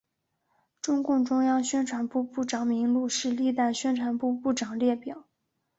[0.81, 5.27] 中共中央宣传部部长名录是历任宣传部部长列表。